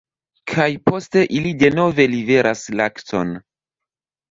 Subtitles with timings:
[0.53, 3.39] Kaj poste ili denove liveras lakton.